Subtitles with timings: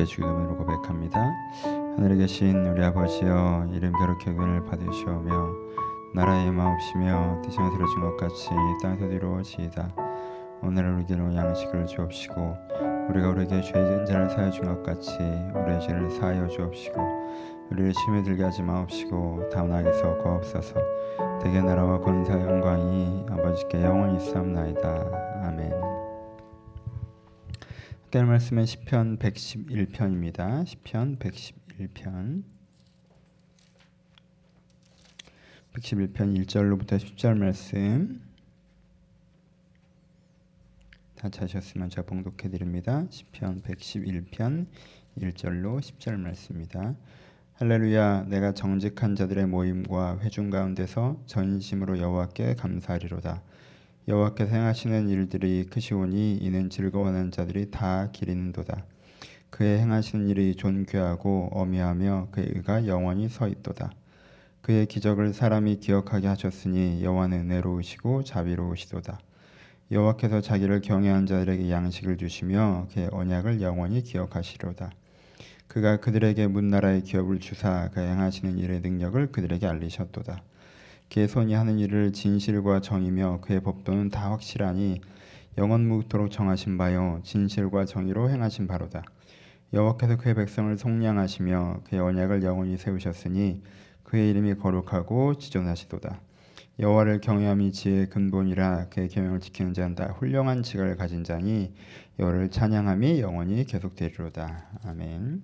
[0.00, 1.20] 함께 주기도문으로 고백합니다.
[1.96, 5.48] 하늘에 계신 우리 아버지여 이름 거룩히 여김을 받으시오며
[6.14, 8.48] 나라의 마옵시며 뜻이 들어진 것 같이
[8.82, 9.94] 땅에서 이루어지이다.
[10.62, 12.56] 오늘 우리에게 양식을 주옵시고
[13.10, 15.10] 우리가 우리에게 죄진 자를 사여 준 것 같이
[15.54, 17.00] 우리의 죄를 사하여 주옵시고
[17.70, 20.74] 우리를 심에 들게 하지 마옵시고 다운 악에서 거옵소서
[21.42, 25.42] 대개 나라와 권사 영광이 아버지께 영원히 있사옵나이다.
[25.44, 25.89] 아멘
[28.12, 30.66] 함께 말씀은 시편 111편입니다.
[30.66, 32.42] 시편 111편
[35.74, 38.20] 111편 1절로부터 10절 말씀
[41.14, 43.06] 다 찾으셨으면 제가 봉독해 드립니다.
[43.10, 44.66] 시편 111편
[45.16, 46.96] 1절로 10절 말씀입니다.
[47.54, 53.40] 할렐루야 내가 정직한 자들의 모임과 회중 가운데서 전심으로 여호와께 감사하리로다.
[54.08, 58.84] 여호와께서 행하시는 일들이 크시오니 이는 즐거워하는 자들이 다 기리는도다.
[59.50, 63.92] 그의 행하시는 일이 존귀하고 어미하며 그의 의가 영원히 서 있도다.
[64.62, 69.18] 그의 기적을 사람이 기억하게 하셨으니 여호와는 은혜로우시고 자비로우시도다.
[69.90, 74.92] 여호와께서 자기를 경외한 자들에게 양식을 주시며 그의 언약을 영원히 기억하시리로다.
[75.66, 80.42] 그가 그들에게 문나라의 기업을 주사 그 행하시는 일의 능력을 그들에게 알리셨도다.
[81.26, 85.00] 손이 하는 일을 진실과 정이며 그의 법도는 다 확실하니
[85.58, 89.02] 영원 무토록 정하신 바요 진실과 정의로 행하신 바로다.
[89.72, 93.60] 여호와께서 그의 백성을 속량하시며 그의 언약을 영원히 세우셨으니
[94.04, 96.20] 그의 이름이 거룩하고 지존하시도다.
[96.78, 101.74] 여호와를 경외함이 지혜의 근본이라 그의 계명을 지키는 자는 다 훌륭한 지각을 가진 자니
[102.20, 104.80] 여호와를 찬양함이 영원히 계속되리로다.
[104.84, 105.42] 아멘.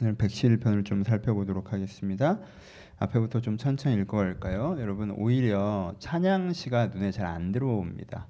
[0.00, 2.38] 오늘 111편을 좀 살펴보도록 하겠습니다.
[2.98, 4.76] 앞에부터 좀 천천히 읽어갈까요?
[4.80, 8.26] 여러분 오히려 찬양시가 눈에 잘 안 들어옵니다.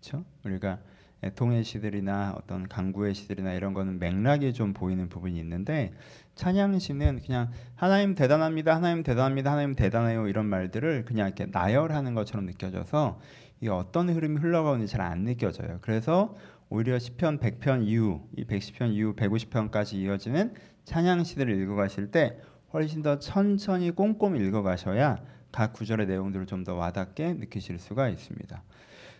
[0.00, 0.24] 그렇죠?
[0.44, 0.78] 우리가
[1.24, 5.92] 애통의 시들이나 어떤 강구의 시들이나 이런 거는 맥락이 좀 보이는 부분이 있는데
[6.34, 13.20] 찬양시는 그냥 하나님 대단합니다, 하나님 대단합니다, 하나님 대단해요 이런 말들을 그냥 이렇게 나열하는 것처럼 느껴져서
[13.60, 15.78] 이 어떤 흐름이 흘러가는지 잘 안 느껴져요.
[15.80, 16.34] 그래서
[16.68, 22.40] 오히려 시편 100편 이후, 이 110편 이후 150편까지 이어지는 찬양시들을 읽어가실 때
[22.72, 25.18] 훨씬 더 천천히 꼼꼼히 읽어가셔야
[25.52, 28.62] 각 구절의 내용들을 좀 더 와닿게 느끼실 수가 있습니다.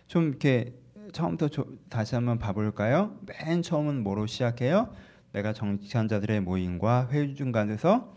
[0.07, 0.73] 좀 이렇게
[1.11, 3.17] 처음부터 조, 다시 한번 봐볼까요?
[3.25, 4.93] 맨 처음은 뭐로 시작해요?
[5.33, 8.13] 내가 정치한 자들의 모임과 회의 중간에서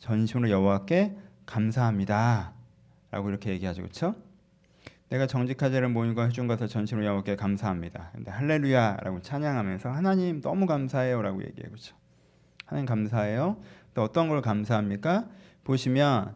[0.00, 2.52] 전심으로 여호와께 감사합니다.
[3.10, 3.82] 라고 이렇게 얘기하죠.
[3.82, 4.14] 그렇죠?
[5.10, 8.10] 내가 정직한 자를 모임과 회중 가서 전심으로 여호와께 감사합니다.
[8.14, 11.70] 근데 할렐루야라고 찬양하면서 하나님 너무 감사해요라고 얘기해요.
[11.70, 11.94] 그렇죠?
[12.66, 13.58] 하나님 감사해요.
[13.94, 15.28] 또 어떤 걸 감사합니까?
[15.64, 16.34] 보시면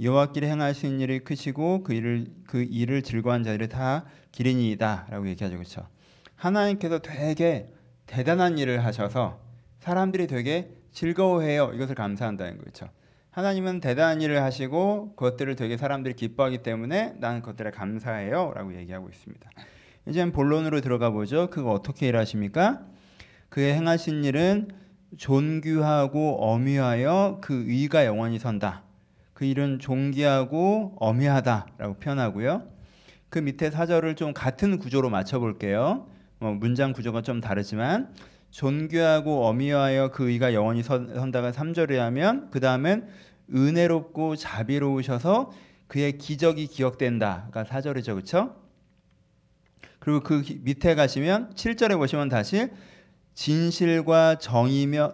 [0.00, 5.56] 여호와께로 행하신 일이 크시고 그 일을 그 일을 즐거워한 자들이 다 기린이다라고 얘기하죠.
[5.56, 5.86] 그렇죠?
[6.36, 7.72] 하나님께서 되게
[8.06, 9.40] 대단한 일을 하셔서
[9.80, 11.72] 사람들이 되게 즐거워해요.
[11.74, 12.88] 이것을 감사한다는 거죠.
[13.30, 19.50] 하나님은 대단한 일을 하시고 그것들을 되게 사람들이 기뻐하기 때문에 나는 그것들에 감사해요라고 얘기하고 있습니다.
[20.08, 21.48] 이제 본론으로 들어가 보죠.
[21.50, 22.86] 그거 어떻게 일하십니까?
[23.50, 24.68] 그의 행하신 일은
[25.16, 28.82] 존귀하고 어미하여 그 의가 영원히 선다.
[29.32, 32.62] 그 일은 존귀하고 어미하다라고 표현하고요.
[33.28, 36.06] 그 밑에 사절을 좀 같은 구조로 맞춰볼게요.
[36.38, 38.14] 뭐 문장 구조가 좀 다르지만
[38.50, 43.08] 존귀하고 어미하여 그 의가 영원히 선, 다가 3절에 하면 그 다음엔
[43.54, 45.52] 은혜롭고 자비로우셔서
[45.86, 48.14] 그의 기적이 기억된다가 4절이죠.
[48.14, 48.56] 그렇죠?
[49.98, 52.68] 그리고 그 밑에 가시면 7절에 보시면 다시
[53.34, 55.12] 진실과 정이며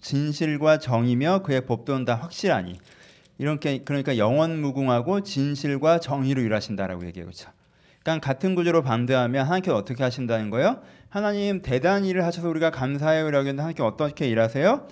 [0.00, 2.78] 진실과 정이며 그의 법도는 다 확실하니
[3.38, 7.26] 이렇게 그러니까 영원 무궁하고 진실과 정의로 일하신다라고 얘기해요.
[7.26, 7.50] 그렇죠?
[8.02, 10.80] 그러니까 같은 구조로 반대하면 하나님께서 어떻게 하신다는 거예요?
[11.08, 14.88] 하나님 대단한 일을 하셔서 우리가 감사해요라고 했는데 하나님께 어떻게 일하세요?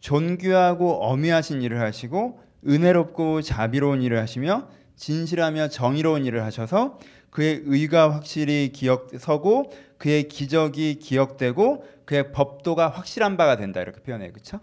[0.00, 6.98] 존귀하고 어미하신 일을 하시고 은혜롭고 자비로운 일을 하시며 진실하며 정의로운 일을 하셔서
[7.32, 14.32] 그의 의가 확실히 기억서고 그의 기적이 기억되고 그의 법도가 확실한 바가 된다 이렇게 표현해요.
[14.32, 14.60] 그렇죠?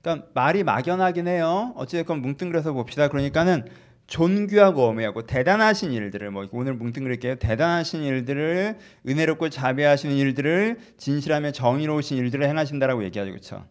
[0.00, 1.72] 그러니까 말이 막연하긴 해요.
[1.76, 3.08] 어찌됐건 뭉뚱그려서 봅시다.
[3.08, 3.66] 그러니까는
[4.06, 7.36] 존귀하고 어미하고 대단하신 일들을 뭐 오늘 뭉뚱그릴게요.
[7.36, 8.78] 대단하신 일들을
[9.08, 13.30] 은혜롭고 자비하시는 일들을 진실하며 정의로우신 일들을 행하신다라고 얘기하죠.
[13.32, 13.64] 그렇죠?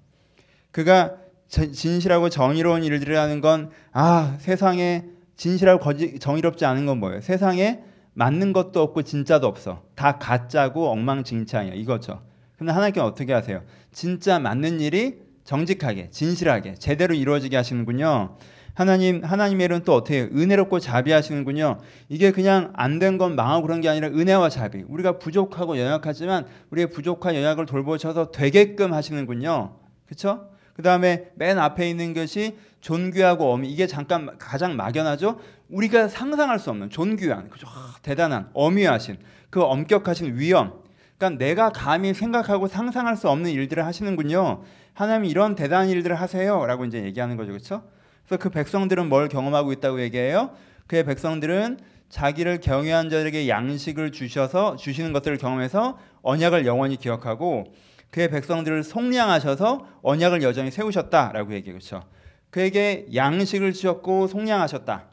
[0.71, 1.15] 그가
[1.47, 5.05] 진실하고 정의로운 일들을 하는 건 아, 세상에
[5.37, 7.21] 진실하고 거짓 정의롭지 않은 건 뭐예요?
[7.21, 9.83] 세상에 맞는 것도 없고 진짜도 없어.
[9.95, 11.73] 다 가짜고 엉망진창이야.
[11.73, 12.21] 이거죠.
[12.57, 13.61] 근데 하나님께 어떻게 하세요?
[13.91, 18.37] 진짜 맞는 일이 정직하게, 진실하게, 제대로 이루어지게 하시는군요.
[18.75, 20.29] 하나님 하나님의 일은 또 어떻게 해요?
[20.33, 21.77] 은혜롭고 자비하시는군요.
[22.09, 24.83] 이게 그냥 안 된 건 망하고 그런 게 아니라 은혜와 자비.
[24.87, 29.75] 우리가 부족하고 연약하지만 우리의 부족한 연약을 돌보셔서 되게끔 하시는군요.
[30.05, 30.49] 그렇죠?
[30.73, 35.37] 그 다음에 맨 앞에 있는 것이 존귀하고 어미 이게 잠깐 가장 막연하죠.
[35.73, 37.67] 우리가 상상할 수 없는 존귀한 그죠?
[37.67, 39.17] 아, 대단한 어미하신
[39.49, 40.83] 그 엄격하신 위엄.
[41.17, 44.63] 그러니까 내가 감히 생각하고 상상할 수 없는 일들을 하시는군요.
[44.93, 47.51] 하나님 이런 대단한 일들을 하세요라고 이제 얘기하는 거죠.
[47.51, 47.83] 그렇죠?
[48.25, 50.51] 그래서 그 백성들은 뭘 경험하고 있다고 얘기해요?
[50.87, 51.79] 그의 백성들은
[52.09, 57.73] 자기를 경외한 자에게 양식을 주셔서 주시는 것들을 경험해서 언약을 영원히 기억하고
[58.11, 61.79] 그의 백성들을 속량하셔서 언약을 여전히 세우셨다라고 얘기해요.
[61.79, 62.03] 그렇죠?
[62.51, 65.12] 그에게 양식을 주셨고 속량하셨다.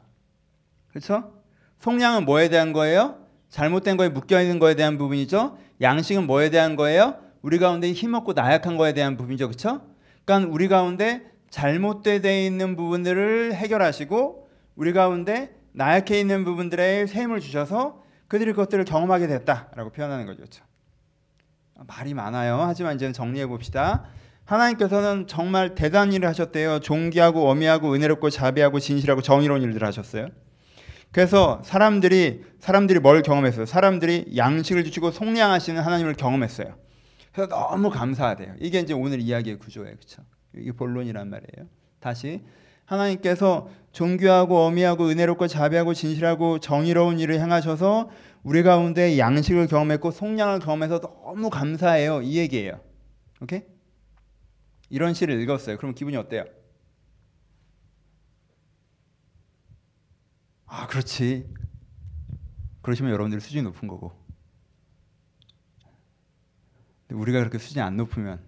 [0.91, 1.33] 그렇죠?
[1.79, 3.17] 속량은 뭐에 대한 거예요?
[3.49, 5.57] 잘못된 거에 묶여 있는 거에 대한 부분이죠.
[5.81, 7.15] 양식은 뭐에 대한 거예요?
[7.41, 9.47] 우리 가운데 힘없고 나약한 거에 대한 부분이죠.
[9.47, 9.81] 그렇죠?
[10.25, 18.03] 그러니까 우리 가운데 잘못되어 있는 부분들을 해결하시고 우리 가운데 나약해 있는 부분들에 새 힘을 주셔서
[18.27, 20.37] 그들이 그것들을 경험하게 됐다라고 표현하는 거죠.
[20.37, 20.63] 그렇죠?
[21.87, 22.59] 말이 많아요.
[22.61, 24.05] 하지만 이제 정리해 봅시다.
[24.45, 26.79] 하나님께서는 정말 대단한 일을 하셨대요.
[26.79, 30.27] 존귀하고 어미하고 은혜롭고 자비하고 진실하고 정의로운 일들을 하셨어요.
[31.11, 33.65] 그래서 사람들이 사람들이 뭘 경험했어요?
[33.65, 36.75] 사람들이 양식을 주시고 속량하시는 하나님을 경험했어요.
[37.33, 38.55] 그래서 너무 감사하대요.
[38.59, 39.95] 이게 이제 오늘 이야기의 구조예요.
[39.95, 40.23] 그렇죠?
[40.55, 41.67] 이게 본론이란 말이에요.
[41.99, 42.41] 다시
[42.85, 48.09] 하나님께서 존귀하고 어미하고 은혜롭고 자비하고 진실하고 정의로운 일을 행하셔서
[48.43, 52.21] 우리 가운데 양식을 경험했고 속량을 경험해서 너무 감사해요.
[52.21, 52.79] 이 얘기예요.
[53.41, 53.61] 오케이?
[54.89, 55.77] 이런 시를 읽었어요.
[55.77, 56.45] 그럼 기분이 어때요?
[60.73, 61.53] 아, 그렇지.
[62.81, 64.13] 그러시면 여러분들 수준이 높은 거고.
[67.11, 68.41] 우리가 그렇게 수준이 안 높으면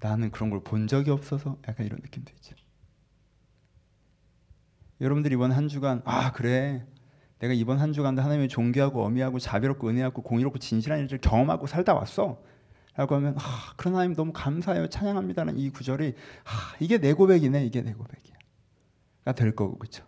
[0.00, 2.56] 나는 그런 걸 본 적이 없어서 약간 이런 느낌도 있죠.
[5.00, 6.84] 여러분들 이번 한 주간 아 그래
[7.38, 12.42] 내가 이번 한 주간도 하나님의 존귀하고 어미하고 자비롭고 은혜하고 공의롭고 진실한 일을 경험하고 살다 왔어.
[12.96, 14.88] 라고 하면 아, 그런 하나님 너무 감사해요.
[14.88, 16.14] 찬양합니다는 이 구절이
[16.44, 17.64] 아, 이게 내 고백이네.
[17.64, 18.34] 이게 내 고백이야.
[19.30, 20.04] 될 거고 그렇죠.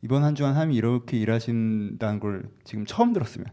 [0.00, 3.46] 이번 한 주간 하나님이 이렇게 일하신다는 걸 지금 처음 들었으면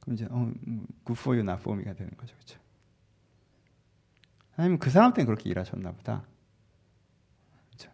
[0.00, 2.34] 그럼 이제 어, 뭐, good for you, not for me가 되는 거죠.
[2.34, 2.58] 그렇죠.
[4.56, 6.24] 하나님 그 사람 때문에 그렇게 일하셨나 보다.
[7.68, 7.90] 그렇죠.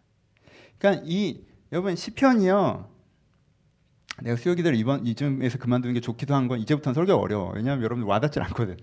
[0.79, 2.89] 그러니까 이 여러분 시편이요.
[4.23, 7.51] 내가 수요 기도를 이번 이쯤에서 그만두는 게 좋기도 한 건 이제부터는 설교 어려워.
[7.53, 8.77] 왜냐하면 여러분들 와닿질 않거든.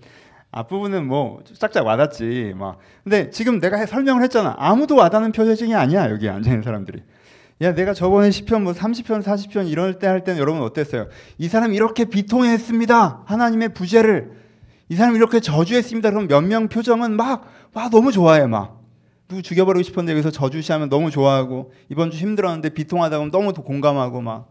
[0.51, 2.77] 앞부분은 뭐 짝짝 와닿지 막.
[3.03, 4.55] 근데 지금 내가 설명을 했잖아.
[4.57, 7.03] 아무도 와닿는 표정이 아니야 여기 앉아 있는 사람들이.
[7.61, 11.07] 야 내가 저번에 시편 뭐 30편 40편 이럴 때 할 때는 여러분 어땠어요?
[11.37, 13.23] 이 사람 이렇게 비통했습니다.
[13.25, 14.31] 하나님의 부재를
[14.89, 16.11] 이 사람 이렇게 저주했습니다.
[16.11, 18.81] 그럼 몇 명 표정은 막 와 너무 좋아해 막.
[19.27, 24.47] 누구 죽여버리고 싶은데 여기서 저주시하면 너무 좋아하고 이번 주 힘들었는데 비통하다 보면 너무 공감하고 막.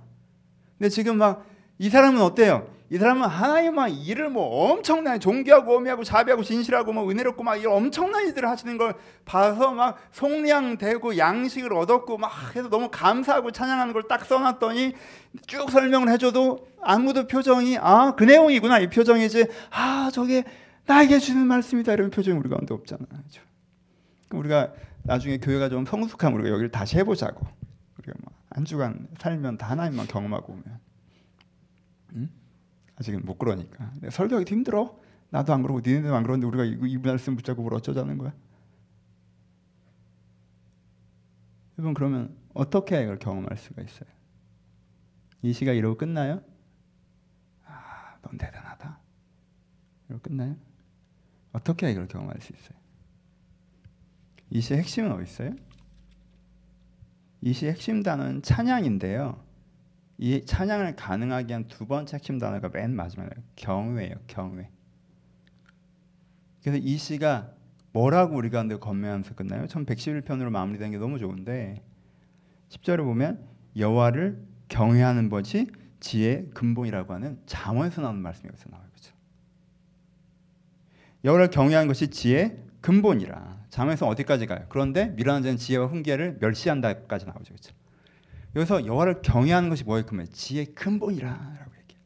[0.79, 1.45] 근데 지금 막
[1.79, 2.67] 이 사람은 어때요?
[2.89, 7.75] 이 사람은 하나님 막 일을 뭐 엄청나게 존귀하고 어미하고 자비하고 진실하고 뭐 은혜롭고 막 이런
[7.75, 8.95] 엄청난 일들을 하시는 걸
[9.25, 14.95] 봐서 막 속량되고 양식을 얻었고 막 해서 너무 감사하고 찬양하는 걸 딱 써놨더니
[15.47, 20.45] 쭉 설명을 해줘도 아무도 표정이 아 그 내용이구나 이 표정이지 아 저게
[20.87, 23.05] 나에게 주는 말씀이다 이런 표정이 우리 가운데 없잖아.
[23.09, 23.43] 그렇죠?
[24.31, 24.73] 우리가
[25.03, 27.45] 나중에 교회가 좀 성숙하면 우리가 여기를 다시 해보자고.
[27.99, 30.65] 우리가 뭐한 주간 살면 다 하나님만 경험하고 오면.
[32.15, 32.31] 응?
[32.97, 33.93] 아직은 못 그러니까.
[34.11, 34.99] 설교하기 힘들어.
[35.31, 38.33] 나도 안 그러고 니네도 안 그러는데 우리가 이, 이 말씀 붙잡고 뭘 어쩌자는 거야?
[41.79, 44.09] 여러분 그러면 어떻게 이걸 경험할 수가 있어요?
[45.43, 46.43] 이 시가 이러고 끝나요?
[47.65, 48.99] 아, 넌 대단하다.
[50.09, 50.57] 이러고 끝나요?
[51.53, 52.79] 어떻게 이걸 경험할 수 있어요?
[54.51, 55.51] 이 시의 핵심은 어디 있어요?
[57.43, 59.45] 이 시의 핵심 단어는 찬양인데요.
[60.19, 64.15] 이 찬양을 가능하게 한 두 번째 핵심 단어가 맨 마지막에 경외예요.
[64.27, 64.71] 경외.
[66.63, 67.53] 그래서 이 시가
[67.93, 69.67] 뭐라고 우리가 근데 건면하면서 끝나요?
[69.67, 71.83] 1111편으로 마무리된 게 너무 좋은데
[72.71, 73.47] 10절을 보면
[73.77, 75.71] 여호와를 경외하는 것이
[76.01, 78.87] 지혜의 근본이라고 하는 잠언에서 나오는 말씀이 여기서 나와요.
[78.93, 79.13] 그렇죠?
[81.25, 83.67] 여호와를 경외하는 것이 지혜의 근본이라.
[83.71, 84.67] 잠에서 어디까지 가요?
[84.69, 87.55] 그런데 미련한 자는 지혜와 훈계를 멸시한다까지 나오죠.
[87.55, 87.75] 그렇죠?
[88.57, 90.07] 여기서 여호와를 경외하는 것이 뭐예요?
[90.07, 92.03] 그러면 지혜의 근본이라라고 얘기해요.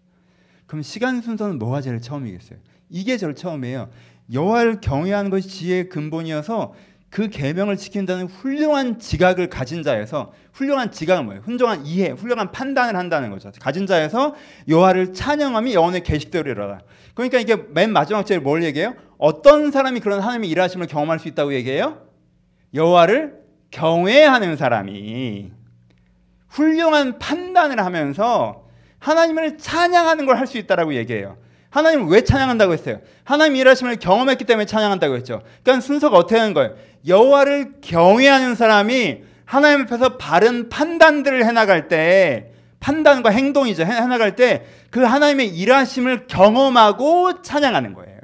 [0.66, 2.58] 그럼 시간 순서는 뭐가 제일 처음이겠어요?
[2.88, 3.88] 이게 제일 처음이에요.
[4.32, 6.74] 여호와를 경외하는 것이 지혜의 근본이어서
[7.08, 11.42] 그 계명을 지킨다는 훌륭한 지각을 가진 자에서 훌륭한 지각은 뭐예요?
[11.42, 13.50] 훌륭한 이해, 훌륭한 판단을 한다는 거죠.
[13.60, 14.34] 가진 자에서
[14.68, 16.80] 여호와를 찬양함이 영혼의 계식대로라.
[17.14, 18.94] 그러니까 이게 맨 마지막 절에 뭘 얘기해요?
[19.18, 22.06] 어떤 사람이 그런 하나님의 일하심을 경험할 수 있다고 얘기해요?
[22.74, 23.40] 여호와를
[23.72, 25.59] 경외하는 사람이
[26.50, 28.64] 훌륭한 판단을 하면서
[28.98, 31.36] 하나님을 찬양하는 걸 할 수 있다라고 얘기해요.
[31.70, 33.00] 하나님을 왜 찬양한다고 했어요?
[33.24, 35.42] 하나님 일하심을 경험했기 때문에 찬양한다고 했죠.
[35.62, 36.74] 그러니까 순서가 어떻게 하는 거예요?
[37.06, 43.84] 여호와를 경외하는 사람이 하나님 앞에서 바른 판단들을 해나갈 때 판단과 행동이죠.
[43.84, 48.18] 해나갈 때 그 하나님의 일하심을 경험하고 찬양하는 거예요.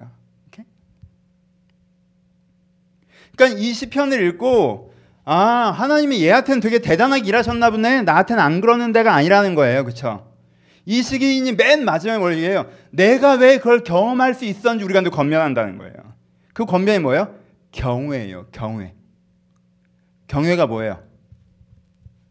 [3.37, 4.93] 그러니까 이 시편을 읽고
[5.29, 8.03] 아 하나님이 얘한테는 되게 대단하게 일하셨나 보네.
[8.03, 9.83] 나한테는 안 그러는 데가 아니라는 거예요.
[9.83, 10.33] 그렇죠?
[10.85, 12.71] 이 시기인이 맨 마지막에 뭘 얘기해요?
[12.91, 15.95] 내가 왜 그걸 경험할 수 있었는지 우리가 늘 건면한다는 거예요.
[16.55, 17.35] 그 건면이 뭐예요?
[17.73, 18.47] 경외예요.
[18.53, 18.95] 경외.
[20.29, 21.03] 경외가 뭐예요?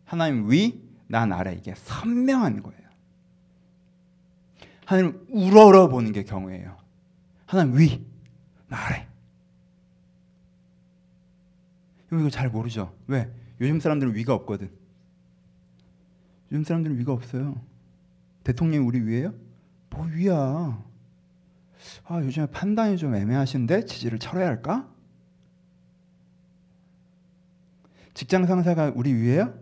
[0.05, 2.79] 하나님 위, 난 아래 이게 선명한 거예요.
[4.85, 6.77] 하나님 우러러 보는 게 경외예요.
[7.45, 8.01] 하나님 위,
[8.69, 9.05] 나 아래.
[12.11, 12.93] 이거 잘 모르죠.
[13.07, 13.29] 왜?
[13.61, 14.69] 요즘 사람들은 위가 없거든.
[16.51, 17.61] 요즘 사람들은 위가 없어요.
[18.43, 19.33] 대통령이 우리 위에요?
[19.89, 20.83] 뭐 위야?
[22.05, 24.87] 아 요즘에 판단이 좀 애매하신데 지지를 철회야 할까?
[28.13, 29.53] 직장 상사가 우리 위에요?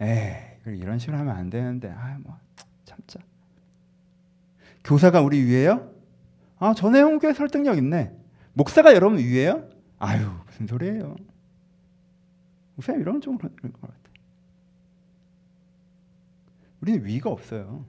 [0.00, 2.38] 에이 이런 식으로 하면 안 되는데 아뭐
[2.84, 3.18] 참자.
[4.84, 5.90] 교사가 우리 위에요?
[6.58, 8.12] 아 전혜영 꽤 설득력 있네.
[8.52, 9.68] 목사가 여러분 위에요?
[9.98, 11.16] 아유 무슨 소리예요?
[12.80, 13.94] 목사 이런 좀 그런 것 같아.
[16.80, 17.84] 우리는 위가 없어요.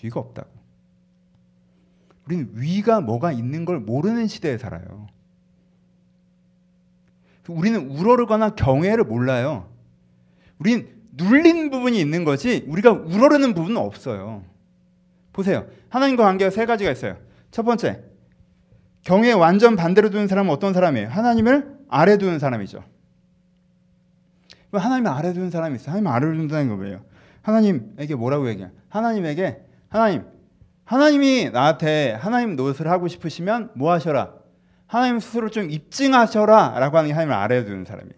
[0.00, 0.48] 위가 없다고.
[2.26, 5.08] 우리는 위가 뭐가 있는 걸 모르는 시대에 살아요.
[7.48, 9.68] 우리는 우러르거나 경외를 몰라요.
[10.60, 14.44] 우린 눌린 부분이 있는 거지 우리가 우러르는 부분은 없어요.
[15.32, 15.66] 보세요.
[15.88, 17.16] 하나님과 관계가 세 가지가 있어요.
[17.50, 18.04] 첫 번째,
[19.02, 21.08] 경외 완전 반대로 두는 사람은 어떤 사람이에요?
[21.08, 22.95] 하나님을 아래 두는 사람이죠.
[24.72, 25.90] 하나님을 아래 두는 사람이 있어요.
[25.90, 27.00] 하나님 아래 두는다는 거 뭐예요?
[27.42, 28.70] 하나님에게 뭐라고 얘기해요?
[28.88, 30.24] 하나님에게 하나님,
[30.84, 34.32] 하나님이 나한테 하나님 노릇을 하고 싶으시면 뭐 하셔라?
[34.86, 38.14] 하나님 스스로 좀 입증하셔라 라고 하는 게 하나님을 아래에 두는 사람이에요.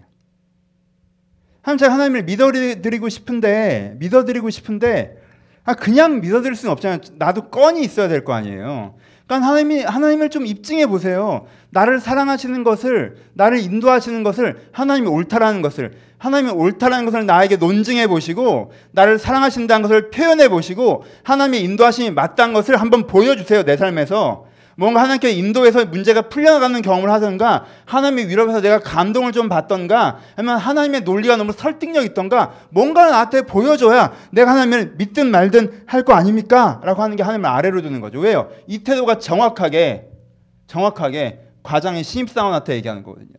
[1.63, 5.23] 하나님 제가 하나님을 믿어드리고 싶은데 믿어드리고 싶은데
[5.65, 7.01] 아 그냥 믿어드릴 수는 없잖아요.
[7.17, 8.95] 나도 건이 있어야 될 거 아니에요.
[9.29, 11.47] 그러니까 하나님이 하나님을 좀 입증해 보세요.
[11.71, 18.73] 나를 사랑하시는 것을 나를 인도하시는 것을 하나님이 옳다라는 것을 하나님이 옳다라는 것을 나에게 논증해 보시고
[18.93, 24.47] 나를 사랑하신다는 것을 표현해 보시고 하나님의 인도하심이 맞다는 것을 한번 보여주세요 내 삶에서
[24.79, 31.01] 뭔가 하나님께 인도해서 문제가 풀려나가는 경험을 하든가 하나님의 위로에서 내가 감동을 좀 받던가 아니면 하나님의
[31.01, 36.81] 논리가 너무 설득력 있던가 뭔가 나한테 보여줘야 내가 하나님을 믿든 말든 할 거 아닙니까?
[36.85, 38.51] 라고 하는 게 하나님을 아래로 두는 거죠 왜요?
[38.69, 40.11] 이 태도가 정확하게
[40.69, 43.31] 정확하게 과장의 신입사원한테 얘기하는 거거든요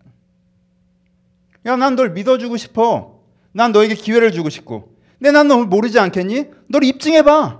[1.65, 3.19] 야, 난 널 믿어주고 싶어.
[3.51, 4.95] 난 너에게 기회를 주고 싶고.
[5.17, 6.45] 근데 난널 모르지 않겠니?
[6.69, 7.59] 널 입증해봐.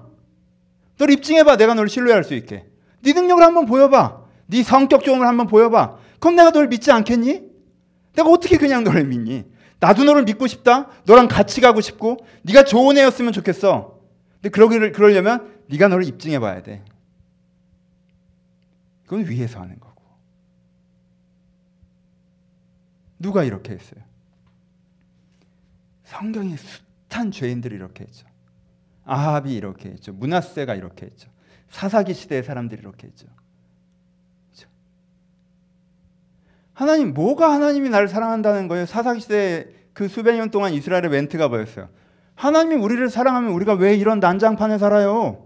[0.98, 1.58] 널 입증해봐.
[1.58, 2.66] 내가 널 신뢰할 수 있게.
[3.02, 4.26] 네 능력을 한번 보여봐.
[4.48, 5.98] 네 성격 좋음을 한번 보여봐.
[6.20, 7.44] 그럼 내가 널 믿지 않겠니?
[8.14, 9.46] 내가 어떻게 그냥 너를 믿니?
[9.80, 10.90] 나도 너를 믿고 싶다.
[11.06, 14.00] 너랑 같이 가고 싶고 네가 좋은 애였으면 좋겠어.
[14.36, 16.84] 근데 그러기를 그러려면 네가 너를 입증해 봐야 돼.
[19.06, 19.90] 그건 위에서 하는 거.
[23.20, 24.02] 누가 이렇게 했어요?
[26.06, 26.58] 성경의
[27.10, 28.26] 숱한 죄인들이 이렇게 했죠.
[29.06, 30.14] 아합이 이렇게 했죠.
[30.14, 31.30] 문하세가 이렇게 했죠.
[31.70, 33.28] 사사기 시대의 사람들이 이렇게 했죠.
[34.52, 34.70] 그렇죠?
[36.74, 38.86] 하나님 뭐가 하나님이 나를 사랑한다는 거예요?
[38.86, 41.90] 사사기 시대 그 수백 년 동안 이스라엘의 멘트가 뭐였어요?
[42.36, 45.46] 하나님이 우리를 사랑하면 우리가 왜 이런 난장판에 살아요?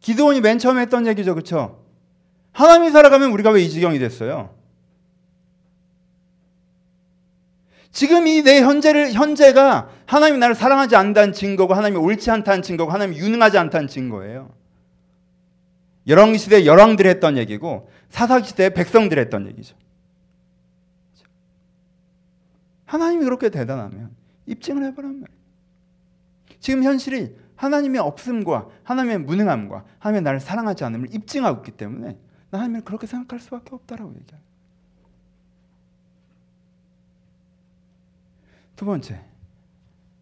[0.00, 1.34] 기도원이 맨 처음에 했던 얘기죠.
[1.34, 1.84] 그렇죠?
[2.52, 4.54] 하나님이 살아가면 우리가 왜 이 지경이 됐어요?
[7.92, 13.18] 지금 이 내 현재를 현재가 하나님이 나를 사랑하지 않는다는 증거고 하나님이 옳지 않다는 증거고 하나님이
[13.18, 14.50] 유능하지 않다는 증거예요.
[16.06, 19.76] 열왕 시대 열왕들이 했던 얘기고 사사기 시대 백성들이 했던 얘기죠.
[22.86, 24.10] 하나님이 그렇게 대단하면
[24.46, 25.40] 입증을 말이에요.
[26.58, 32.18] 지금 현실이 하나님의 없음과 하나님의 무능함과 하나님의 나를 사랑하지 않음을 입증하고 있기 때문에
[32.50, 34.40] 하나님을 그렇게 생각할 수밖에 없다라고 얘기해요.
[38.76, 39.20] 두 번째,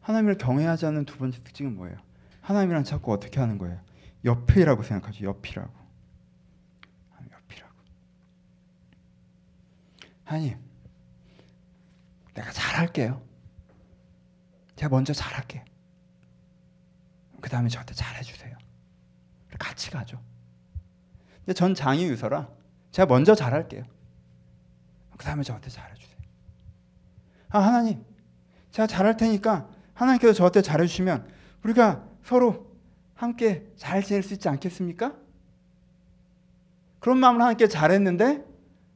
[0.00, 1.96] 하나님을 경외하지 않는 두 번째 특징은 뭐예요?
[2.40, 3.78] 하나님이랑 자꾸 어떻게 하는 거예요?
[4.24, 5.24] 옆이라고 생각하죠.
[5.24, 5.72] 옆이라고.
[7.32, 7.74] 옆이라고.
[10.24, 10.58] 하나님,
[12.34, 13.22] 내가 잘할게요.
[14.76, 15.64] 제가 먼저 잘할게요.
[17.40, 18.56] 그 다음에 저한테 잘해주세요.
[19.58, 20.22] 같이 가죠.
[21.38, 22.48] 근데 전 장이 유서라
[22.92, 23.84] 제가 먼저 잘할게요.
[25.16, 26.18] 그 다음에 저한테 잘해주세요.
[27.50, 28.04] 아 하나님,
[28.70, 31.28] 제가 잘할 테니까 하나님께서 저한테 잘해주시면
[31.64, 32.67] 우리가 서로
[33.18, 35.12] 함께 잘 지낼 수 있지 않겠습니까?
[37.00, 38.44] 그런 마음으로 하나님께 잘했는데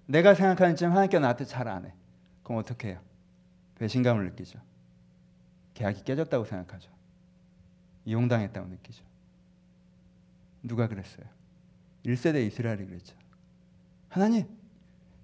[0.07, 1.93] 내가 생각하는 쯤 하나님께 나한테 잘 안 해.
[2.45, 3.01] 그럼 어떻게 해요?
[3.79, 4.61] 배신감을 느끼죠.
[5.75, 6.89] 계약이 깨졌다고 생각하죠.
[8.05, 9.05] 이용당했다고 느끼죠.
[10.63, 11.27] 누가 그랬어요?
[12.07, 13.17] 1세대 이스라엘이 그랬죠.
[14.09, 14.47] 하나님,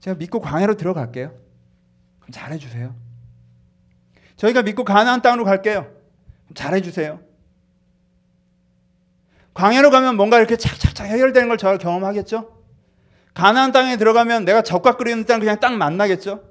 [0.00, 1.28] 제가 믿고 광야로 들어갈게요.
[2.19, 2.97] 그럼 잘해주세요.
[4.35, 5.88] 저희가 믿고 가나안 땅으로 갈게요.
[6.55, 7.27] 잘해주세요.
[9.58, 12.56] 광야로 가면 뭔가 이렇게 착착착 해결되는 걸 저 경험하겠죠?
[13.34, 16.44] 가나안 땅에 들어가면 내가 적과 끓이는 땅 그냥 딱 만나겠죠?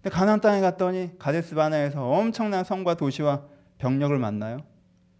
[0.00, 3.42] 근데 가나안 땅에 갔더니 가데스 바나에서 엄청난 성과 도시와
[3.78, 4.64] 병력을 만나요.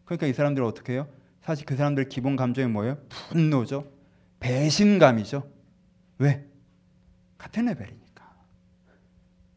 [0.04, 1.08] 그러니까 이 사람들은 어떻게 해요?
[1.42, 2.98] 사실 그 사람들 기본 감정이 뭐예요?
[3.08, 3.90] 분노죠.
[4.38, 5.42] 배신감이죠.
[6.18, 6.46] 왜?
[7.36, 8.24] 같은 레벨이니까.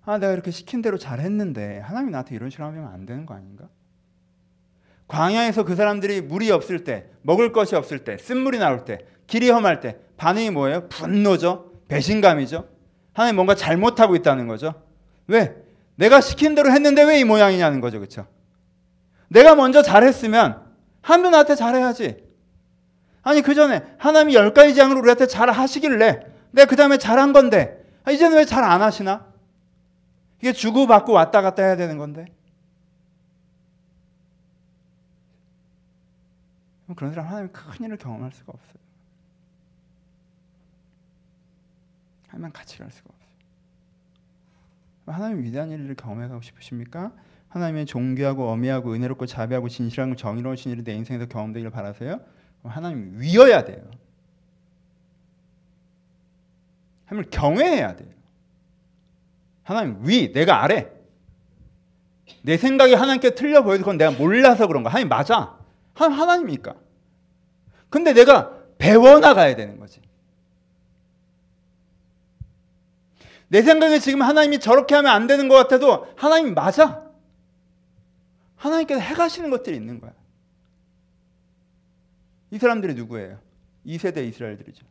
[0.05, 3.69] 아, 내가 이렇게 시킨 대로 잘했는데 하나님이 나한테 이런 식으로 하면 안 되는 거 아닌가?
[5.07, 9.79] 광야에서 그 사람들이 물이 없을 때, 먹을 것이 없을 때, 쓴물이 나올 때, 길이 험할
[9.79, 10.87] 때 반응이 뭐예요?
[10.89, 11.71] 분노죠.
[11.87, 12.67] 배신감이죠.
[13.13, 14.73] 하나님 뭔가 잘못하고 있다는 거죠.
[15.27, 15.55] 왜?
[15.95, 17.99] 내가 시킨 대로 했는데 왜 이 모양이냐는 거죠.
[17.99, 18.25] 그렇죠?
[19.27, 20.61] 내가 먼저 잘했으면
[21.01, 22.23] 하나님 나한테 잘해야지.
[23.21, 27.83] 아니 그 전에 하나님이 열 가지 장으로 우리한테 잘 하시길래 내가 그 다음에 잘한 건데
[28.03, 29.27] 아, 이제는 왜 잘 안 하시나?
[30.41, 32.25] 이게 주고받고 왔다 갔다 해야 되는 건데.
[36.95, 38.83] 그런 사람 하나님 큰 일을 경험할 수가 없어요.
[42.27, 43.23] 하나님 같이 갈 수가 없어요.
[45.05, 47.11] 하나님 위대한 일을 경험해가고 싶으십니까?
[47.49, 52.19] 하나님의 존귀하고 어미하고 은혜롭고 자비하고 진실하고 정의로우신 일이 내 인생에서 경험되기를 바라세요?
[52.63, 53.83] 하나님 위여야 돼요.
[57.05, 58.09] 하나님을 경외해야 돼요.
[59.63, 60.91] 하나님 위, 내가 아래.
[62.41, 64.93] 내 생각이 하나님께 틀려 보여도 그건 내가 몰라서 그런 거야.
[64.93, 65.62] 하나님 맞아.
[65.93, 66.75] 하나님이니까.
[67.89, 70.01] 근데 내가 배워나가야 되는 거지.
[73.47, 77.03] 내 생각에 지금 하나님이 저렇게 하면 안 되는 것 같아도 하나님 맞아.
[78.55, 80.13] 하나님께서 해가시는 것들이 있는 거야.
[82.49, 83.39] 이 사람들이 누구예요?
[83.85, 84.85] 2세대 이스라엘들이죠.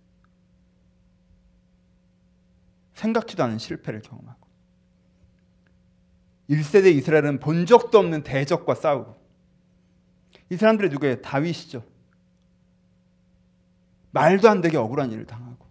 [2.95, 4.47] 생각지도 않은 실패를 경험하고
[6.51, 9.22] 1세대 이스라엘은 본 적도 없는 대적과 싸우고
[10.53, 11.23] 이 사람들이 누구예요?
[11.23, 11.83] 다윗이죠.
[14.11, 15.67] 말도 안 되게 억울한 일을 당하고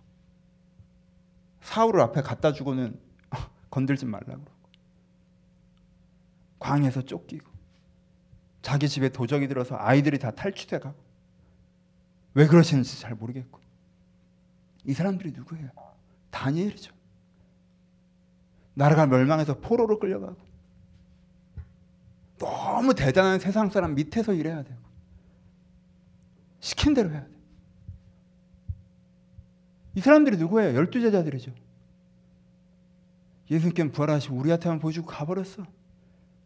[1.61, 2.99] 사울을 앞에 갖다 주고는
[3.69, 4.51] 건들지 말라고 그러고
[6.57, 7.47] 광에서 쫓기고
[8.63, 10.97] 자기 집에 도적이 들어서 아이들이 다 탈취돼 가고
[12.33, 13.59] 왜 그러시는지 잘 모르겠고
[14.85, 15.69] 이 사람들이 누구예요?
[16.31, 16.91] 다니엘이죠.
[18.73, 20.37] 나라가 멸망해서 포로로 끌려가고
[22.41, 24.81] 너무 대단한 세상 사람 밑에서 일해야 되고
[26.59, 27.31] 시킨 대로 해야 돼.
[29.95, 30.75] 이 사람들이 누구예요?
[30.75, 31.51] 열두 제자들이죠.
[33.51, 35.65] 예수님께는 부활하시고 우리한테만 보여주고 가버렸어.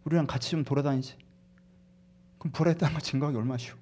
[0.04, 1.18] 우리랑 같이 좀 돌아다니지.
[2.40, 3.78] 그럼 부활했다는 거 증거하기 얼마나 쉬워.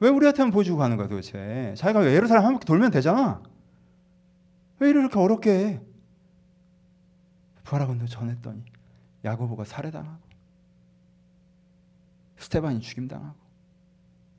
[0.00, 1.74] 왜 우리한테만 보여주고 가는 거야 도대체.
[1.76, 3.42] 자기가 예루살렘 한 바퀴 돌면 되잖아.
[4.80, 5.80] 왜 이렇게 어렵게 해.
[7.64, 8.64] 부활하고 전했더니
[9.24, 10.27] 야고보가 살해당하고
[12.38, 13.36] 스테반이 죽임당하고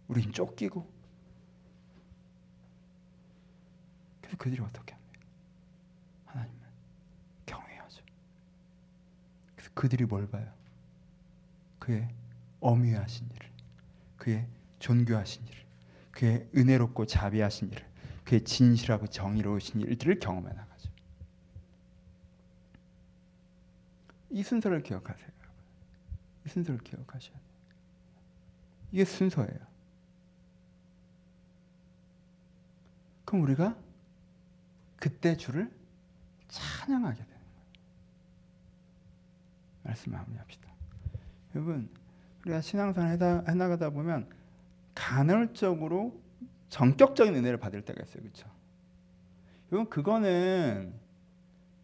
[0.07, 0.89] 우린 쫓기고
[4.21, 5.19] 그래서 그들이 어떻게 합니까?
[6.25, 6.59] 하나님을
[7.45, 8.03] 경외하죠.
[9.55, 10.51] 그래서 그들이 뭘 봐요?
[11.79, 12.07] 그의
[12.59, 13.49] 어미하신 일을
[14.17, 14.47] 그의
[14.79, 15.65] 존귀하신 일을
[16.11, 17.85] 그의 은혜롭고 자비하신 일을
[18.23, 20.91] 그의 진실하고 정의로우신 일들을 경험해 나가죠.
[24.29, 25.29] 이 순서를 기억하세요.
[26.45, 27.48] 이 순서를 기억하셔야 돼요.
[28.91, 29.69] 이게 순서예요.
[33.25, 33.75] 그럼 우리가
[34.97, 35.71] 그때 주를
[36.47, 37.63] 찬양하게 되는 거예요.
[39.83, 40.69] 말씀 마무리합시다.
[41.55, 41.89] 여러분,
[42.41, 43.11] 우리가 신앙생활
[43.47, 44.27] 해 나가다 보면
[44.95, 46.19] 간헐적으로
[46.69, 48.23] 전격적인 은혜를 받을 때가 있어요.
[48.23, 48.49] 그렇죠?
[49.71, 50.93] 이건 그거는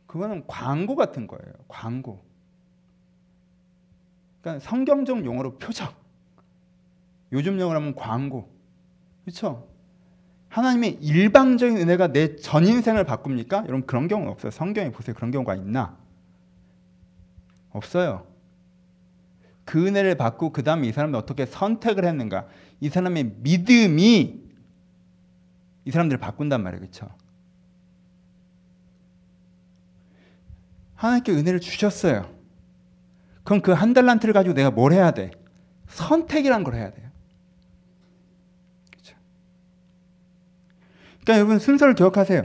[0.07, 1.53] 그거는 광고 같은 거예요.
[1.67, 2.23] 광고.
[4.41, 6.04] 그러니까 성경적 용어로 표적.
[7.31, 8.49] 요즘 용어로 하면 광고.
[9.23, 9.67] 그렇죠?
[10.49, 13.59] 하나님의 일방적인 은혜가 내 전 인생을 바꿉니까?
[13.67, 14.51] 여러분 그런 경우는 없어요.
[14.51, 15.15] 성경에 보세요.
[15.15, 15.97] 그런 경우가 있나?
[17.71, 18.25] 없어요.
[19.65, 22.47] 그 은혜를 받고 그 다음에 이 사람이 어떻게 선택을 했는가?
[22.79, 24.41] 이 사람의 믿음이
[25.85, 26.79] 이 사람들을 바꾼단 말이에요.
[26.81, 27.09] 그렇죠?
[30.95, 32.33] 하나님께 은혜를 주셨어요.
[33.43, 35.31] 그럼 그 한 달란트를 가지고 내가 뭘 해야 돼?
[35.87, 37.09] 선택이란 걸 해야 돼요.
[38.91, 39.15] 그렇죠?
[41.25, 42.43] 그러니까 여러분 순서를 기억하세요.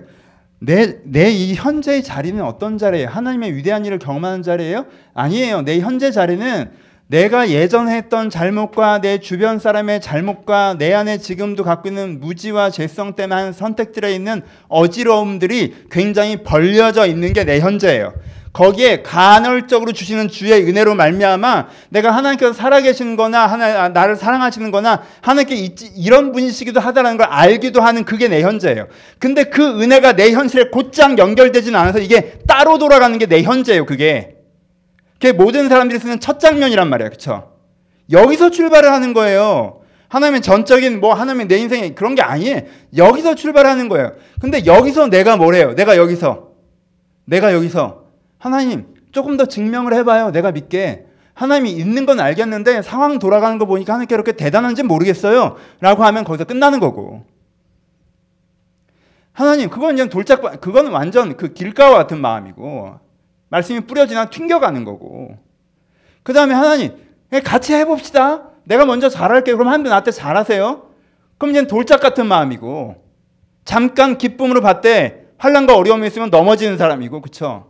[0.62, 3.08] 내 내 이 현재의 자리는 어떤 자리예요?
[3.08, 4.86] 하나님의 위대한 일을 경험하는 자리예요?
[5.14, 5.62] 아니에요.
[5.62, 6.70] 내 현재 자리는
[7.06, 13.14] 내가 예전에 했던 잘못과 내 주변 사람의 잘못과 내 안에 지금도 갖고 있는 무지와 죄성
[13.16, 18.12] 때문에 한 선택들에 있는 어지러움들이 굉장히 벌려져 있는 게 내 현재예요.
[18.52, 25.74] 거기에 간헐적으로 주시는 주의 은혜로 말미암아 내가 하나님께서 살아계시는 거나 하나, 나를 사랑하시는 거나 하나님께
[25.96, 28.88] 이런 분이시기도 하다는 걸 알기도 하는 그게 내 현재예요.
[29.20, 33.86] 근데 그 은혜가 내 현실에 곧장 연결되지는 않아서 이게 따로 돌아가는 게 내 현재예요.
[33.86, 34.34] 그게.
[35.12, 37.10] 그게 모든 사람들이 쓰는 첫 장면이란 말이에요.
[37.10, 37.52] 그쵸?
[38.10, 39.82] 여기서 출발을 하는 거예요.
[40.08, 42.62] 하나님의 전적인 뭐 하나님의 내 인생에 그런 게 아니에요.
[42.96, 44.14] 여기서 출발하는 거예요.
[44.40, 45.74] 근데 여기서 내가 뭐래요?
[45.76, 46.48] 내가 여기서
[47.26, 47.99] 내가 여기서
[48.40, 50.32] 하나님 조금 더 증명을 해봐요.
[50.32, 51.06] 내가 믿게.
[51.34, 55.56] 하나님이 있는 건 알겠는데 상황 돌아가는 거 보니까 하나님께 그렇게 대단한지 모르겠어요.
[55.80, 57.24] 라고 하면 거기서 끝나는 거고.
[59.32, 62.98] 하나님, 그건 그냥 돌짝, 그건 완전 그 길가와 같은 마음이고,
[63.48, 65.36] 말씀이 뿌려지나 튕겨가는 거고.
[66.22, 66.96] 그 다음에 하나님,
[67.44, 68.50] 같이 해봅시다.
[68.64, 69.52] 내가 먼저 잘할게.
[69.52, 70.90] 그럼 하나님 나한테 잘하세요.
[71.38, 72.96] 그럼 이제 돌짝 같은 마음이고,
[73.64, 77.69] 잠깐 기쁨으로 봤대 환란과 어려움이 있으면 넘어지는 사람이고, 그쵸?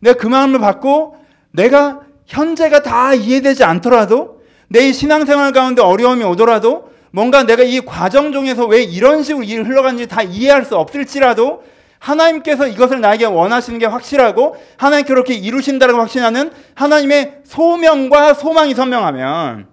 [0.00, 1.16] 내가 그 마음을 받고
[1.52, 8.66] 내가 현재가 다 이해되지 않더라도 내 신앙생활 가운데 어려움이 오더라도 뭔가 내가 이 과정 중에서
[8.66, 11.62] 왜 이런 식으로 일이 흘러가는지 다 이해할 수 없을지라도
[11.98, 19.68] 하나님께서 이것을 나에게 원하시는 게 확실하고 하나님 그렇게 이루신다고 확신하는 하나님의 소명과 소망이 선명하면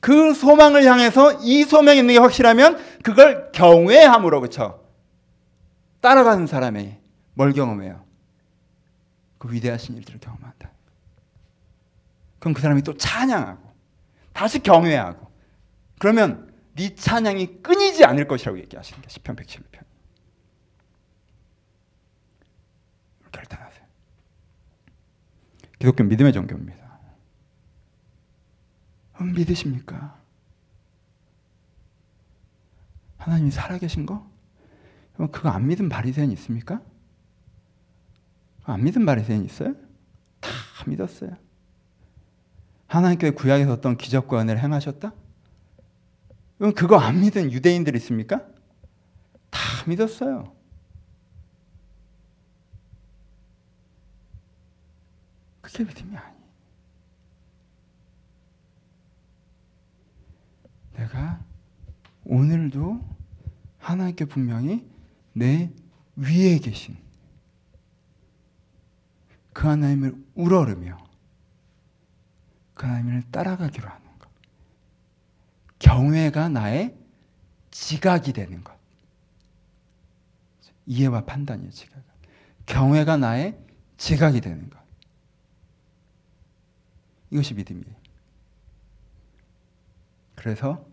[0.00, 4.80] 그 소망을 향해서 이 소명이 있는 게 확실하면 그걸 경외함으로 그쵸
[6.00, 6.92] 따라가는 사람이
[7.32, 8.04] 뭘 경험해요?
[9.44, 10.70] 그 위대하신 일들을 경험한다.
[12.38, 13.74] 그럼 그 사람이 또 찬양하고
[14.32, 15.30] 다시 경외하고
[15.98, 19.84] 그러면 네 찬양이 끊이지 않을 것이라고 얘기하시는 게 시편 111편.
[23.32, 23.84] 결단하세요.
[25.78, 26.98] 기독교 믿음의 종교입니다.
[29.20, 30.18] 믿으십니까?
[33.18, 34.26] 하나님이 살아계신 거?
[35.16, 36.82] 그거 안 믿은 바리새인 있습니까?
[38.64, 39.74] 안 믿은 바리새인 있어요?
[40.40, 40.50] 다
[40.86, 41.36] 믿었어요.
[42.86, 45.12] 하나님께 구약에서 어떤 기적과 은혜를 행하셨다?
[46.58, 48.46] 그럼 그거 안 믿은 유대인들 있습니까?
[49.50, 50.54] 다 믿었어요.
[55.60, 56.34] 그게 믿음이 아니.
[60.96, 61.40] 내가
[62.24, 63.00] 오늘도
[63.78, 64.88] 하나님께 분명히
[65.32, 65.70] 내
[66.16, 66.96] 위에 계신
[69.54, 70.98] 그 하나님을 우러르며
[72.74, 74.28] 그 하나님을 따라가기로 하는 것.
[75.78, 76.94] 경외가 나의
[77.70, 78.74] 지각이 되는 것.
[80.86, 82.02] 이해와 판단이에요, 지각.
[82.66, 83.58] 경외가 나의
[83.96, 84.78] 지각이 되는 것.
[87.30, 87.94] 이것이 믿음이에요.
[90.34, 90.84] 그래서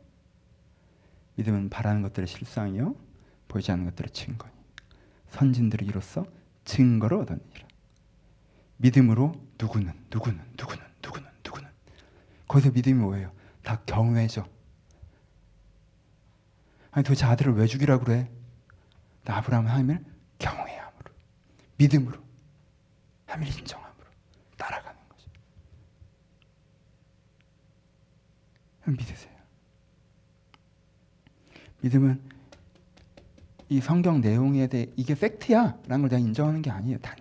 [1.35, 2.95] 믿음은 바라는 것들의 실상이요
[3.47, 4.53] 보이지 않는 것들의 증거니
[5.29, 6.25] 선진들이 이로써
[6.63, 7.70] 증거를 얻었니라.
[8.81, 11.69] 믿음으로 누구는 누구는 누구는 누구는 누구는
[12.47, 13.31] 거기서 믿음이 뭐예요?
[13.63, 14.47] 다 경외죠.
[16.89, 18.29] 아니 도대체 아들을 왜 죽이라고 그래?
[19.23, 20.03] 나 아브라함 하나님을
[20.39, 21.11] 경외함으로
[21.77, 22.19] 믿음으로
[23.27, 24.07] 하나님을 인정함으로
[24.57, 25.29] 따라가는 거죠.
[28.87, 29.31] 믿으세요.
[31.81, 32.19] 믿음은
[33.69, 36.97] 이 성경 내용에 대해 이게 팩트야라는 걸 내가 인정하는 게 아니에요.
[36.99, 37.20] 단지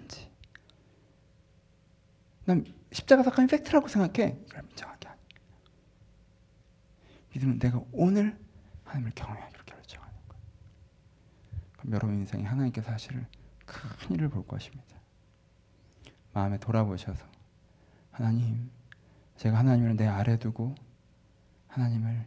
[2.44, 4.36] 난 십자가 사건이 팩트라고 생각해.
[4.46, 5.26] 이걸 인정하게 아니에요.
[7.34, 8.38] 믿음은 내가 오늘
[8.84, 10.42] 하나님을 경외하기로 결정하는 거예요.
[11.76, 13.26] 그럼 여러분 인생에 하나님께서 사실은
[13.66, 14.98] 큰 일을 볼 것입니다.
[16.32, 17.24] 마음에 돌아보셔서
[18.10, 18.70] 하나님,
[19.36, 20.74] 제가 하나님을 내 아래 두고
[21.68, 22.26] 하나님을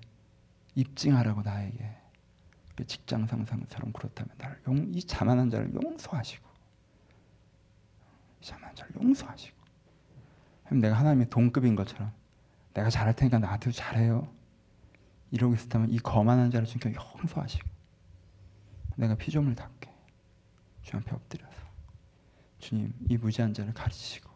[0.76, 1.98] 입증하라고 나에게
[2.88, 6.50] 직장 상사처럼 그렇다면 나를 용, 이 자만한 자를 용서하시고
[8.42, 9.63] 자만한 자를 용서하시고
[10.72, 12.12] 내가 하나님의 동급인 것처럼
[12.74, 14.28] 내가 잘할 테니까 나한테도 잘해요.
[15.32, 17.68] 이러고 있었다면 이 거만한 자를 주님께 용서하시고
[18.96, 19.92] 내가 피조물 닦게
[20.84, 21.58] 주 앞에 엎드려서
[22.60, 24.30] 주님 이 무지한 자를 가르치시고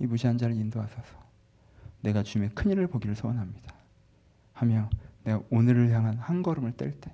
[0.00, 1.18] 이 무지한 자를 인도하소서
[2.02, 3.74] 내가 주님의 큰 일을 보기를 소원합니다.
[4.52, 4.88] 하며
[5.24, 7.12] 내가 오늘을 향한 한 걸음을 뗄 때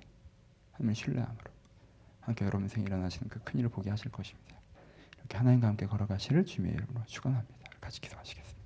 [0.73, 1.51] 하나님을 신뢰함으로
[2.21, 4.55] 함께 여러분 생에 일어나시는 그 큰 일을 보게 하실 것입니다.
[5.17, 7.64] 그렇게 하나님과 함께 걸어가시를 주님의 이름으로 축원합니다.
[7.85, 8.65] 같이 기도하시겠습니다.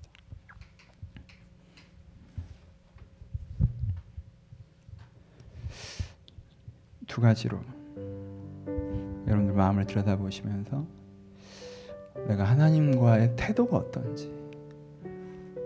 [7.06, 7.60] 두 가지로
[9.28, 10.86] 여러분들 마음을 들여다보시면서
[12.30, 14.34] 내가 하나님과의 태도가 어떤지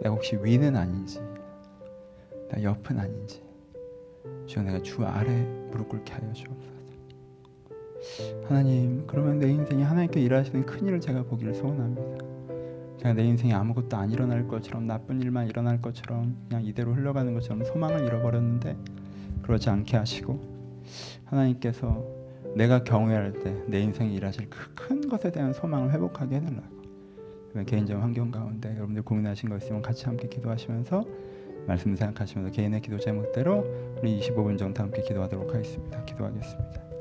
[0.01, 1.21] 내가 혹시 위는 아닌지
[2.49, 3.43] 내가 옆은 아닌지
[4.47, 5.31] 주여 내가 주 아래
[5.69, 6.73] 무릎 꿇게 하여 주옵소서
[8.47, 12.32] 하나님 그러면 내 인생이 하나님께 일하시는 큰 일을 제가 보기를 소원합니다
[13.03, 17.65] 제가 내 인생에 아무것도 안 일어날 것처럼 나쁜 일만 일어날 것처럼 그냥 이대로 흘러가는 것처럼
[17.65, 18.77] 소망을 잃어버렸는데
[19.41, 20.39] 그러지 않게 하시고
[21.25, 22.03] 하나님께서
[22.55, 26.83] 내가 경외할 때 내 인생에 일하실 그 큰 것에 대한 소망을 회복하게 해달라고
[27.65, 31.05] 개인적 환경 가운데 여러분들 고민하신 거 있으면 같이 함께 기도하시면서
[31.67, 33.65] 말씀 생각하시면서 개인의 기도 제목대로
[34.01, 36.03] 우리 25분 정도 함께 기도하도록 하겠습니다.
[36.05, 36.92] 기도하겠습니다.